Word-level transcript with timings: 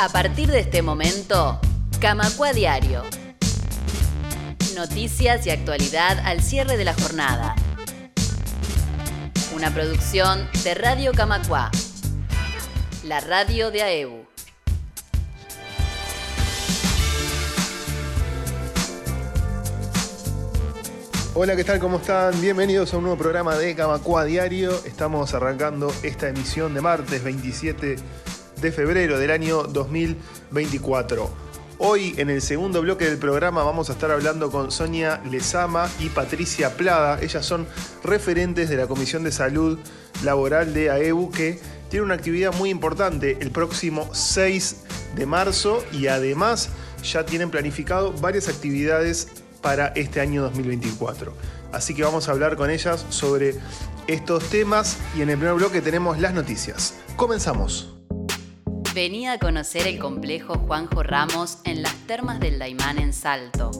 A 0.00 0.08
partir 0.08 0.48
de 0.48 0.60
este 0.60 0.80
momento, 0.80 1.58
Camacua 2.00 2.52
Diario. 2.52 3.02
Noticias 4.76 5.44
y 5.44 5.50
actualidad 5.50 6.20
al 6.24 6.40
cierre 6.40 6.76
de 6.76 6.84
la 6.84 6.94
jornada. 6.94 7.56
Una 9.56 9.74
producción 9.74 10.48
de 10.62 10.74
Radio 10.74 11.10
Camacua, 11.12 11.72
la 13.02 13.18
radio 13.18 13.72
de 13.72 13.82
AEU. 13.82 14.28
Hola, 21.34 21.56
¿qué 21.56 21.64
tal? 21.64 21.80
¿Cómo 21.80 21.96
están? 21.96 22.40
Bienvenidos 22.40 22.94
a 22.94 22.98
un 22.98 23.02
nuevo 23.02 23.18
programa 23.18 23.56
de 23.56 23.74
Camacua 23.74 24.24
Diario. 24.24 24.70
Estamos 24.84 25.34
arrancando 25.34 25.92
esta 26.04 26.28
emisión 26.28 26.72
de 26.72 26.82
martes 26.82 27.24
27 27.24 27.96
de 28.60 28.72
febrero 28.72 29.18
del 29.18 29.30
año 29.30 29.62
2024. 29.64 31.48
Hoy 31.78 32.14
en 32.16 32.28
el 32.28 32.42
segundo 32.42 32.82
bloque 32.82 33.04
del 33.04 33.18
programa 33.18 33.62
vamos 33.62 33.88
a 33.88 33.92
estar 33.92 34.10
hablando 34.10 34.50
con 34.50 34.72
Sonia 34.72 35.22
Lezama 35.30 35.88
y 36.00 36.08
Patricia 36.08 36.76
Plada. 36.76 37.20
Ellas 37.22 37.46
son 37.46 37.66
referentes 38.02 38.68
de 38.68 38.76
la 38.76 38.88
Comisión 38.88 39.22
de 39.22 39.30
Salud 39.30 39.78
Laboral 40.24 40.74
de 40.74 40.90
AEU 40.90 41.30
que 41.30 41.60
tiene 41.88 42.04
una 42.04 42.14
actividad 42.14 42.52
muy 42.54 42.70
importante 42.70 43.38
el 43.40 43.52
próximo 43.52 44.12
6 44.12 44.84
de 45.14 45.26
marzo 45.26 45.84
y 45.92 46.08
además 46.08 46.70
ya 47.04 47.24
tienen 47.24 47.50
planificado 47.50 48.12
varias 48.12 48.48
actividades 48.48 49.28
para 49.62 49.88
este 49.88 50.20
año 50.20 50.42
2024. 50.42 51.32
Así 51.72 51.94
que 51.94 52.02
vamos 52.02 52.28
a 52.28 52.32
hablar 52.32 52.56
con 52.56 52.70
ellas 52.70 53.06
sobre 53.10 53.54
estos 54.08 54.44
temas 54.50 54.96
y 55.16 55.22
en 55.22 55.30
el 55.30 55.36
primer 55.36 55.54
bloque 55.54 55.80
tenemos 55.80 56.18
las 56.18 56.34
noticias. 56.34 56.94
Comenzamos. 57.16 57.97
Venía 58.98 59.34
a 59.34 59.38
conocer 59.38 59.86
el 59.86 60.00
complejo 60.00 60.58
Juanjo 60.58 61.04
Ramos 61.04 61.58
en 61.62 61.82
las 61.82 61.94
termas 62.08 62.40
del 62.40 62.58
Daimán 62.58 62.98
en 62.98 63.12
Salto. 63.12 63.70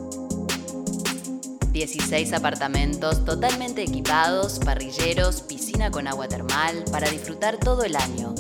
16 1.73 2.33
apartamentos 2.35 3.25
totalmente 3.25 3.83
equipados, 3.83 4.61
parrilleros, 4.61 5.43
piscina 5.43 5.91
con 5.91 6.07
agua 6.07 6.29
termal 6.29 6.85
para 6.93 7.11
disfrutar 7.11 7.57
todo 7.57 7.83
el 7.83 7.97
año. 7.97 8.33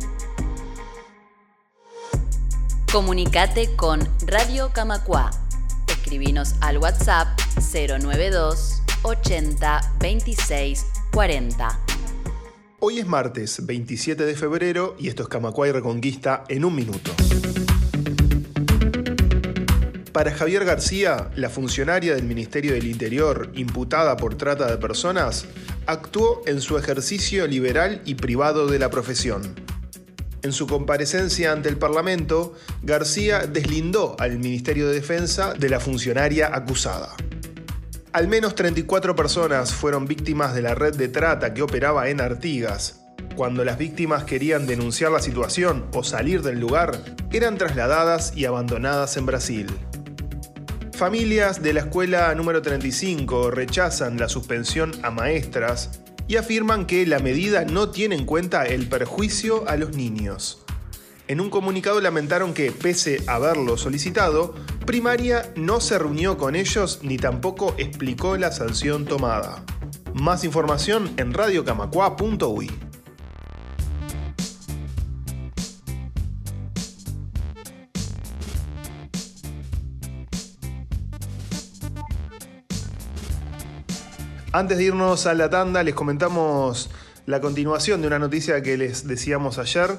Comunicate 2.90 3.76
con 3.76 4.08
Radio 4.26 4.70
Camacua. 4.72 5.43
Escribinos 6.14 6.54
al 6.60 6.78
WhatsApp 6.78 7.26
092 7.56 8.82
80 9.02 9.94
26 9.98 10.86
40. 11.12 11.80
Hoy 12.78 13.00
es 13.00 13.06
martes 13.08 13.66
27 13.66 14.24
de 14.24 14.36
febrero 14.36 14.94
y 14.96 15.08
esto 15.08 15.24
es 15.24 15.28
Camacua 15.28 15.66
y 15.66 15.72
Reconquista 15.72 16.44
en 16.48 16.64
un 16.64 16.76
minuto. 16.76 17.10
Para 20.12 20.30
Javier 20.30 20.64
García, 20.64 21.32
la 21.34 21.50
funcionaria 21.50 22.14
del 22.14 22.26
Ministerio 22.26 22.74
del 22.74 22.86
Interior 22.86 23.50
imputada 23.56 24.16
por 24.16 24.36
trata 24.36 24.70
de 24.70 24.76
personas, 24.76 25.46
actuó 25.86 26.42
en 26.46 26.60
su 26.60 26.78
ejercicio 26.78 27.48
liberal 27.48 28.02
y 28.04 28.14
privado 28.14 28.68
de 28.68 28.78
la 28.78 28.88
profesión. 28.88 29.73
En 30.44 30.52
su 30.52 30.66
comparecencia 30.66 31.52
ante 31.52 31.70
el 31.70 31.78
Parlamento, 31.78 32.52
García 32.82 33.46
deslindó 33.46 34.14
al 34.18 34.38
Ministerio 34.38 34.86
de 34.86 34.92
Defensa 34.96 35.54
de 35.54 35.70
la 35.70 35.80
funcionaria 35.80 36.54
acusada. 36.54 37.16
Al 38.12 38.28
menos 38.28 38.54
34 38.54 39.16
personas 39.16 39.72
fueron 39.72 40.04
víctimas 40.06 40.54
de 40.54 40.60
la 40.60 40.74
red 40.74 40.94
de 40.96 41.08
trata 41.08 41.54
que 41.54 41.62
operaba 41.62 42.10
en 42.10 42.20
Artigas. 42.20 43.06
Cuando 43.36 43.64
las 43.64 43.78
víctimas 43.78 44.24
querían 44.24 44.66
denunciar 44.66 45.12
la 45.12 45.22
situación 45.22 45.86
o 45.94 46.04
salir 46.04 46.42
del 46.42 46.60
lugar, 46.60 47.00
eran 47.32 47.56
trasladadas 47.56 48.36
y 48.36 48.44
abandonadas 48.44 49.16
en 49.16 49.24
Brasil. 49.24 49.66
Familias 50.92 51.62
de 51.62 51.72
la 51.72 51.80
escuela 51.80 52.34
número 52.34 52.60
35 52.60 53.50
rechazan 53.50 54.18
la 54.18 54.28
suspensión 54.28 54.92
a 55.02 55.10
maestras 55.10 56.03
y 56.26 56.36
afirman 56.36 56.86
que 56.86 57.06
la 57.06 57.18
medida 57.18 57.64
no 57.64 57.90
tiene 57.90 58.14
en 58.14 58.24
cuenta 58.24 58.64
el 58.64 58.88
perjuicio 58.88 59.68
a 59.68 59.76
los 59.76 59.96
niños. 59.96 60.64
En 61.26 61.40
un 61.40 61.48
comunicado 61.48 62.00
lamentaron 62.00 62.52
que, 62.52 62.70
pese 62.70 63.22
a 63.26 63.36
haberlo 63.36 63.78
solicitado, 63.78 64.54
Primaria 64.84 65.52
no 65.56 65.80
se 65.80 65.98
reunió 65.98 66.36
con 66.36 66.54
ellos 66.54 67.00
ni 67.02 67.16
tampoco 67.16 67.74
explicó 67.78 68.36
la 68.36 68.52
sanción 68.52 69.06
tomada. 69.06 69.64
Más 70.12 70.44
información 70.44 71.12
en 71.16 71.32
radiocamacua.uy. 71.32 72.70
Antes 84.54 84.78
de 84.78 84.84
irnos 84.84 85.26
a 85.26 85.34
la 85.34 85.50
tanda, 85.50 85.82
les 85.82 85.96
comentamos 85.96 86.88
la 87.26 87.40
continuación 87.40 88.00
de 88.00 88.06
una 88.06 88.20
noticia 88.20 88.62
que 88.62 88.76
les 88.76 89.04
decíamos 89.04 89.58
ayer. 89.58 89.98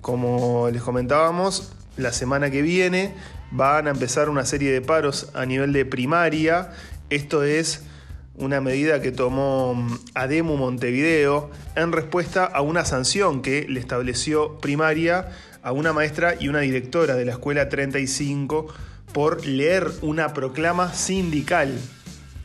Como 0.00 0.70
les 0.70 0.80
comentábamos, 0.80 1.72
la 1.96 2.12
semana 2.12 2.52
que 2.52 2.62
viene 2.62 3.16
van 3.50 3.88
a 3.88 3.90
empezar 3.90 4.28
una 4.28 4.46
serie 4.46 4.70
de 4.70 4.80
paros 4.80 5.30
a 5.34 5.44
nivel 5.44 5.72
de 5.72 5.86
primaria. 5.86 6.70
Esto 7.10 7.42
es 7.42 7.82
una 8.36 8.60
medida 8.60 9.02
que 9.02 9.10
tomó 9.10 9.74
mm, 9.74 9.98
ADEMU 10.14 10.56
Montevideo 10.56 11.50
en 11.74 11.90
respuesta 11.90 12.44
a 12.44 12.60
una 12.60 12.84
sanción 12.84 13.42
que 13.42 13.66
le 13.68 13.80
estableció 13.80 14.58
primaria 14.60 15.30
a 15.64 15.72
una 15.72 15.92
maestra 15.92 16.36
y 16.38 16.46
una 16.46 16.60
directora 16.60 17.16
de 17.16 17.24
la 17.24 17.32
escuela 17.32 17.68
35 17.68 18.72
por 19.12 19.44
leer 19.44 19.90
una 20.00 20.32
proclama 20.32 20.94
sindical 20.94 21.76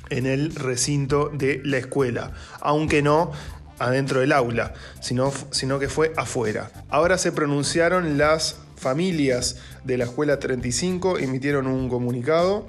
en 0.09 0.25
el 0.25 0.53
recinto 0.55 1.29
de 1.33 1.61
la 1.63 1.77
escuela, 1.77 2.31
aunque 2.61 3.01
no 3.01 3.31
adentro 3.79 4.21
del 4.21 4.31
aula, 4.31 4.73
sino, 5.01 5.31
sino 5.51 5.79
que 5.79 5.89
fue 5.89 6.13
afuera. 6.15 6.71
Ahora 6.89 7.17
se 7.17 7.31
pronunciaron 7.31 8.17
las 8.17 8.57
familias 8.77 9.57
de 9.83 9.97
la 9.97 10.05
escuela 10.05 10.39
35, 10.39 11.17
emitieron 11.19 11.67
un 11.67 11.89
comunicado 11.89 12.65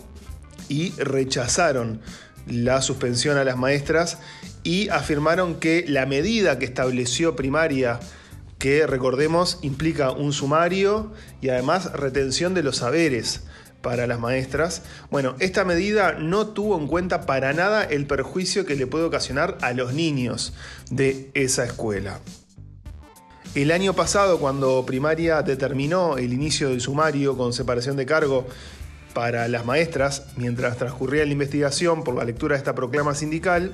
y 0.68 0.90
rechazaron 0.92 2.00
la 2.46 2.80
suspensión 2.80 3.38
a 3.38 3.44
las 3.44 3.56
maestras 3.56 4.18
y 4.62 4.88
afirmaron 4.88 5.56
que 5.56 5.84
la 5.86 6.06
medida 6.06 6.58
que 6.58 6.64
estableció 6.64 7.36
primaria 7.36 8.00
que 8.58 8.86
recordemos 8.86 9.58
implica 9.62 10.12
un 10.12 10.32
sumario 10.32 11.12
y 11.40 11.50
además 11.50 11.92
retención 11.92 12.54
de 12.54 12.62
los 12.62 12.78
saberes 12.78 13.42
para 13.86 14.08
las 14.08 14.18
maestras. 14.18 14.82
Bueno, 15.12 15.36
esta 15.38 15.64
medida 15.64 16.14
no 16.18 16.48
tuvo 16.48 16.76
en 16.76 16.88
cuenta 16.88 17.24
para 17.24 17.52
nada 17.52 17.84
el 17.84 18.04
perjuicio 18.08 18.66
que 18.66 18.74
le 18.74 18.88
puede 18.88 19.04
ocasionar 19.04 19.58
a 19.60 19.72
los 19.74 19.94
niños 19.94 20.54
de 20.90 21.30
esa 21.34 21.64
escuela. 21.64 22.18
El 23.54 23.70
año 23.70 23.94
pasado, 23.94 24.40
cuando 24.40 24.84
primaria 24.84 25.42
determinó 25.42 26.18
el 26.18 26.32
inicio 26.32 26.70
del 26.70 26.80
sumario 26.80 27.38
con 27.38 27.52
separación 27.52 27.94
de 27.96 28.06
cargo 28.06 28.48
para 29.14 29.46
las 29.46 29.64
maestras, 29.64 30.24
mientras 30.36 30.78
transcurría 30.78 31.24
la 31.24 31.30
investigación 31.30 32.02
por 32.02 32.16
la 32.16 32.24
lectura 32.24 32.56
de 32.56 32.58
esta 32.58 32.74
proclama 32.74 33.14
sindical, 33.14 33.72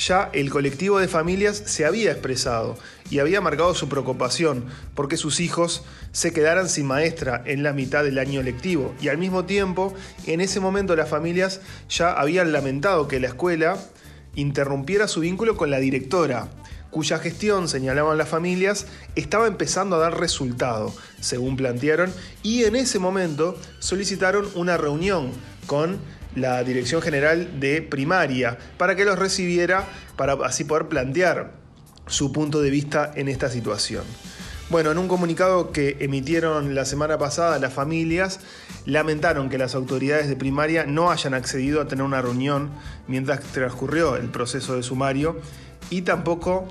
ya 0.00 0.30
el 0.32 0.50
colectivo 0.50 0.98
de 0.98 1.08
familias 1.08 1.62
se 1.66 1.84
había 1.84 2.10
expresado 2.10 2.78
y 3.10 3.18
había 3.18 3.40
marcado 3.40 3.74
su 3.74 3.88
preocupación 3.88 4.64
porque 4.94 5.16
sus 5.16 5.40
hijos 5.40 5.84
se 6.12 6.32
quedaran 6.32 6.68
sin 6.68 6.86
maestra 6.86 7.42
en 7.44 7.62
la 7.62 7.72
mitad 7.72 8.02
del 8.02 8.18
año 8.18 8.42
lectivo. 8.42 8.94
Y 9.00 9.08
al 9.08 9.18
mismo 9.18 9.44
tiempo, 9.44 9.94
en 10.26 10.40
ese 10.40 10.58
momento 10.58 10.96
las 10.96 11.08
familias 11.08 11.60
ya 11.88 12.12
habían 12.12 12.52
lamentado 12.52 13.08
que 13.08 13.20
la 13.20 13.28
escuela 13.28 13.78
interrumpiera 14.34 15.06
su 15.06 15.20
vínculo 15.20 15.56
con 15.56 15.70
la 15.70 15.78
directora, 15.78 16.48
cuya 16.90 17.18
gestión, 17.18 17.68
señalaban 17.68 18.18
las 18.18 18.28
familias, 18.28 18.86
estaba 19.16 19.46
empezando 19.46 19.96
a 19.96 20.00
dar 20.00 20.18
resultado, 20.18 20.92
según 21.20 21.56
plantearon, 21.56 22.12
y 22.42 22.64
en 22.64 22.74
ese 22.74 22.98
momento 22.98 23.56
solicitaron 23.80 24.48
una 24.54 24.76
reunión 24.76 25.30
con 25.66 25.98
la 26.34 26.62
Dirección 26.64 27.02
General 27.02 27.60
de 27.60 27.82
Primaria 27.82 28.58
para 28.78 28.96
que 28.96 29.04
los 29.04 29.18
recibiera 29.18 29.86
para 30.16 30.34
así 30.44 30.64
poder 30.64 30.88
plantear 30.88 31.52
su 32.06 32.32
punto 32.32 32.60
de 32.60 32.70
vista 32.70 33.10
en 33.14 33.28
esta 33.28 33.48
situación. 33.50 34.04
Bueno, 34.70 34.92
en 34.92 34.98
un 34.98 35.08
comunicado 35.08 35.72
que 35.72 35.96
emitieron 35.98 36.76
la 36.76 36.84
semana 36.84 37.18
pasada 37.18 37.58
las 37.58 37.72
familias, 37.72 38.38
lamentaron 38.86 39.48
que 39.48 39.58
las 39.58 39.74
autoridades 39.74 40.28
de 40.28 40.36
primaria 40.36 40.86
no 40.86 41.10
hayan 41.10 41.34
accedido 41.34 41.80
a 41.80 41.88
tener 41.88 42.04
una 42.04 42.22
reunión 42.22 42.70
mientras 43.08 43.40
transcurrió 43.40 44.14
el 44.14 44.28
proceso 44.28 44.76
de 44.76 44.84
sumario 44.84 45.40
y 45.90 46.02
tampoco 46.02 46.68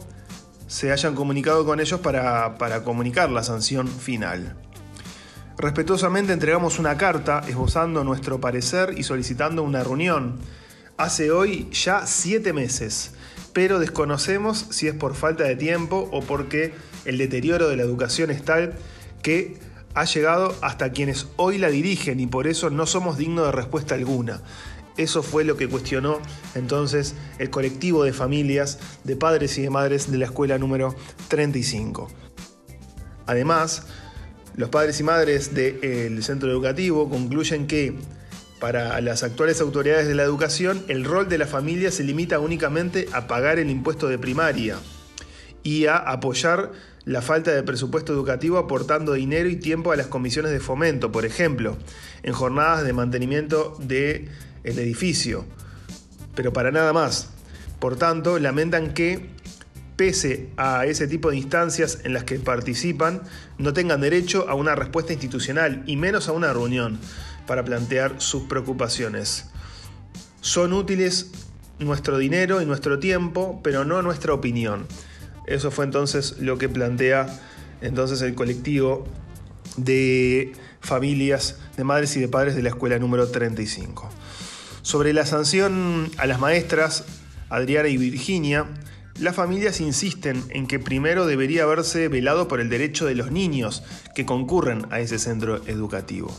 se 0.67 0.93
hayan 0.93 1.13
comunicado 1.13 1.65
con 1.65 1.81
ellos 1.81 1.99
para, 1.99 2.57
para 2.57 2.85
comunicar 2.85 3.31
la 3.31 3.43
sanción 3.43 3.87
final. 3.87 4.55
Respetuosamente 5.59 6.31
entregamos 6.31 6.79
una 6.79 6.95
carta 6.95 7.41
esbozando 7.45 8.05
nuestro 8.05 8.39
parecer 8.39 8.93
y 8.97 9.03
solicitando 9.03 9.61
una 9.61 9.83
reunión. 9.83 10.39
hace 10.95 11.31
hoy 11.31 11.69
ya 11.71 12.07
siete 12.07 12.53
meses, 12.53 13.11
pero 13.51 13.77
desconocemos 13.77 14.67
si 14.69 14.87
es 14.87 14.95
por 14.95 15.15
falta 15.15 15.43
de 15.43 15.57
tiempo 15.57 16.07
o 16.13 16.21
porque 16.21 16.73
el 17.03 17.17
deterioro 17.17 17.67
de 17.67 17.75
la 17.75 17.83
educación 17.83 18.31
es 18.31 18.41
tal 18.45 18.73
que 19.21 19.57
ha 19.95 20.05
llegado 20.05 20.55
hasta 20.61 20.93
quienes 20.93 21.27
hoy 21.35 21.57
la 21.57 21.69
dirigen 21.69 22.21
y 22.21 22.27
por 22.27 22.47
eso 22.47 22.69
no 22.69 22.85
somos 22.85 23.17
dignos 23.17 23.45
de 23.45 23.51
respuesta 23.51 23.95
alguna. 23.95 24.41
Eso 24.95 25.23
fue 25.23 25.43
lo 25.43 25.57
que 25.57 25.67
cuestionó 25.67 26.19
entonces 26.55 27.15
el 27.37 27.49
colectivo 27.49 28.05
de 28.05 28.13
familias, 28.13 28.79
de 29.03 29.17
padres 29.17 29.57
y 29.57 29.63
de 29.63 29.69
madres 29.69 30.09
de 30.09 30.19
la 30.19 30.25
escuela 30.25 30.57
número 30.57 30.95
35. 31.27 32.07
Además, 33.25 33.85
los 34.59 34.67
padres 34.67 34.99
y 34.99 35.03
madres 35.03 35.55
del 35.55 36.21
centro 36.21 36.51
educativo 36.51 37.09
concluyen 37.09 37.65
que 37.65 37.93
para 38.59 38.99
las 38.99 39.23
actuales 39.23 39.61
autoridades 39.61 40.05
de 40.05 40.15
la 40.15 40.23
educación, 40.23 40.83
el 40.89 41.05
rol 41.05 41.29
de 41.29 41.37
la 41.37 41.47
familia 41.47 41.91
se 41.91 42.03
limita 42.03 42.39
únicamente 42.39 43.07
a 43.13 43.25
pagar 43.25 43.57
el 43.57 43.69
impuesto 43.69 44.09
de 44.09 44.19
primaria 44.19 44.75
y 45.63 45.85
a 45.85 45.95
apoyar 45.95 46.73
la 47.05 47.21
falta 47.21 47.51
de 47.51 47.63
presupuesto 47.63 48.11
educativo 48.11 48.57
aportando 48.57 49.13
dinero 49.13 49.47
y 49.47 49.55
tiempo 49.55 49.93
a 49.93 49.95
las 49.95 50.07
comisiones 50.07 50.51
de 50.51 50.59
fomento, 50.59 51.09
por 51.09 51.23
ejemplo, 51.23 51.77
en 52.23 52.33
jornadas 52.33 52.83
de 52.83 52.91
mantenimiento 52.91 53.77
del 53.79 54.27
edificio, 54.65 55.45
pero 56.35 56.51
para 56.51 56.69
nada 56.71 56.91
más. 56.91 57.29
Por 57.79 57.95
tanto, 57.95 58.39
lamentan 58.39 58.93
que, 58.93 59.29
pese 59.99 60.47
a 60.55 60.85
ese 60.85 61.09
tipo 61.09 61.29
de 61.29 61.35
instancias 61.35 61.99
en 62.05 62.13
las 62.13 62.23
que 62.23 62.39
participan, 62.39 63.21
no 63.57 63.73
tengan 63.73 63.99
derecho 63.99 64.45
a 64.47 64.53
una 64.53 64.73
respuesta 64.73 65.11
institucional 65.11 65.83
y 65.87 65.97
menos 65.97 66.29
a 66.29 66.31
una 66.31 66.53
reunión 66.53 66.97
para 67.45 67.65
plantear 67.65 68.15
sus 68.21 68.43
preocupaciones. 68.43 69.47
Son 70.39 70.71
útiles 70.71 71.31
nuestro 71.79 72.17
dinero 72.17 72.61
y 72.61 72.65
nuestro 72.65 72.99
tiempo, 72.99 73.59
pero 73.61 73.83
no 73.83 74.01
nuestra 74.01 74.33
opinión. 74.33 74.87
Eso 75.47 75.69
fue 75.69 75.83
entonces 75.83 76.37
lo 76.39 76.57
que 76.57 76.69
plantea 76.69 77.37
entonces 77.81 78.21
el 78.21 78.35
colectivo 78.35 79.05
de 79.75 80.53
familias, 80.79 81.59
de 81.75 81.83
madres 81.83 82.15
y 82.15 82.21
de 82.21 82.29
padres 82.29 82.55
de 82.55 82.63
la 82.63 82.69
escuela 82.69 82.97
número 82.99 83.27
35. 83.27 84.09
Sobre 84.81 85.11
la 85.11 85.25
sanción 85.25 86.09
a 86.15 86.25
las 86.25 86.39
maestras, 86.39 87.03
Adriana 87.49 87.89
y 87.89 87.97
Virginia, 87.97 88.65
las 89.19 89.35
familias 89.35 89.81
insisten 89.81 90.43
en 90.49 90.65
que 90.65 90.79
primero 90.79 91.25
debería 91.25 91.63
haberse 91.63 92.07
velado 92.07 92.47
por 92.47 92.61
el 92.61 92.69
derecho 92.69 93.05
de 93.05 93.15
los 93.15 93.31
niños 93.31 93.83
que 94.15 94.25
concurren 94.25 94.85
a 94.91 94.99
ese 95.01 95.19
centro 95.19 95.61
educativo. 95.67 96.35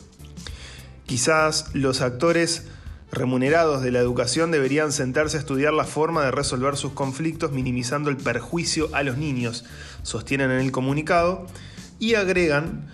Quizás 1.07 1.75
los 1.75 2.01
actores 2.01 2.69
remunerados 3.13 3.83
de 3.83 3.91
la 3.91 3.99
educación 3.99 4.51
deberían 4.51 4.93
sentarse 4.93 5.37
a 5.37 5.41
estudiar 5.41 5.75
la 5.75 5.85
forma 5.85 6.25
de 6.25 6.31
resolver 6.31 6.77
sus 6.77 6.93
conflictos 6.93 7.53
minimizando 7.53 8.09
el 8.09 8.17
perjuicio 8.17 8.89
a 8.95 9.03
los 9.03 9.19
niños, 9.19 9.65
sostienen 10.03 10.51
en 10.51 10.61
el 10.61 10.73
comunicado, 10.73 11.47
y 11.99 12.15
agregan, 12.15 12.89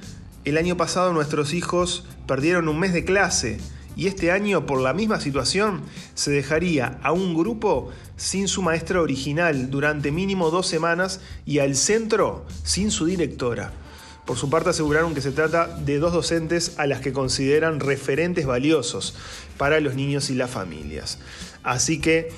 el 0.45 0.59
año 0.59 0.77
pasado 0.77 1.13
nuestros 1.13 1.53
hijos 1.53 2.05
perdieron 2.27 2.69
un 2.69 2.81
mes 2.81 2.93
de 2.93 3.05
clase 3.05 3.59
y 3.97 4.07
este 4.07 4.31
año 4.31 4.67
por 4.67 4.81
la 4.81 4.93
misma 4.93 5.19
situación 5.19 5.81
se 6.15 6.31
dejaría 6.31 6.99
a 7.03 7.13
un 7.13 7.35
grupo 7.35 7.91
sin 8.17 8.47
su 8.47 8.63
maestra 8.63 9.01
original 9.01 9.71
durante 9.71 10.13
mínimo 10.13 10.51
dos 10.51 10.67
semanas 10.67 11.21
y 11.47 11.59
al 11.59 11.75
centro 11.75 12.45
sin 12.63 12.91
su 12.91 13.07
directora. 13.07 13.73
Por 14.27 14.37
su 14.37 14.51
parte 14.51 14.71
aseguraron 14.71 15.15
que 15.15 15.21
se 15.21 15.33
trata 15.33 15.67
de 15.67 15.99
dos 15.99 16.13
docentes 16.13 16.75
a 16.79 16.87
las 16.87 17.01
que 17.01 17.13
consideran 17.13 17.81
referentes 17.81 18.45
valiosos 18.45 19.15
para 19.57 19.81
los 19.81 19.95
niños 19.95 20.31
y 20.31 20.35
las 20.35 20.51
familias. 20.51 21.19
Así 21.63 22.01
que 22.01 22.29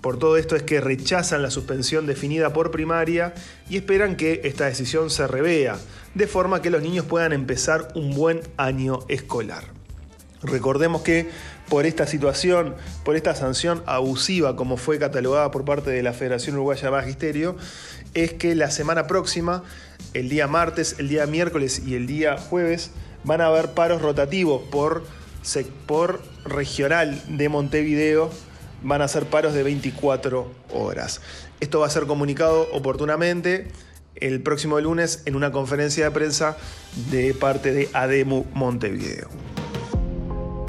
por 0.00 0.18
todo 0.18 0.36
esto 0.36 0.54
es 0.54 0.62
que 0.62 0.80
rechazan 0.80 1.42
la 1.42 1.50
suspensión 1.50 2.06
definida 2.06 2.52
por 2.52 2.70
primaria 2.70 3.34
y 3.70 3.76
esperan 3.76 4.16
que 4.16 4.42
esta 4.44 4.66
decisión 4.66 5.08
se 5.08 5.26
revea, 5.26 5.78
de 6.14 6.26
forma 6.26 6.62
que 6.62 6.70
los 6.70 6.82
niños 6.82 7.06
puedan 7.06 7.32
empezar 7.32 7.88
un 7.94 8.14
buen 8.14 8.40
año 8.56 9.00
escolar. 9.08 9.75
Recordemos 10.46 11.02
que 11.02 11.28
por 11.68 11.86
esta 11.86 12.06
situación, 12.06 12.74
por 13.04 13.16
esta 13.16 13.34
sanción 13.34 13.82
abusiva 13.86 14.56
como 14.56 14.76
fue 14.76 14.98
catalogada 14.98 15.50
por 15.50 15.64
parte 15.64 15.90
de 15.90 16.02
la 16.02 16.12
Federación 16.12 16.56
Uruguaya 16.56 16.84
de 16.84 16.90
Magisterio, 16.90 17.56
es 18.14 18.32
que 18.32 18.54
la 18.54 18.70
semana 18.70 19.06
próxima 19.06 19.64
el 20.14 20.28
día 20.28 20.46
martes, 20.46 20.96
el 20.98 21.08
día 21.08 21.26
miércoles 21.26 21.82
y 21.84 21.94
el 21.94 22.06
día 22.06 22.38
jueves 22.38 22.90
van 23.24 23.40
a 23.40 23.46
haber 23.46 23.72
paros 23.72 24.00
rotativos 24.00 24.62
por, 24.70 25.04
por 25.86 26.22
regional 26.44 27.20
de 27.28 27.48
Montevideo. 27.48 28.30
Van 28.82 29.02
a 29.02 29.08
ser 29.08 29.24
paros 29.26 29.52
de 29.54 29.62
24 29.62 30.50
horas. 30.72 31.20
Esto 31.60 31.80
va 31.80 31.86
a 31.86 31.90
ser 31.90 32.06
comunicado 32.06 32.68
oportunamente 32.72 33.68
el 34.14 34.42
próximo 34.42 34.80
lunes 34.80 35.22
en 35.26 35.34
una 35.34 35.50
conferencia 35.50 36.04
de 36.04 36.10
prensa 36.10 36.56
de 37.10 37.34
parte 37.34 37.72
de 37.72 37.88
ADEMU 37.92 38.46
Montevideo. 38.54 39.28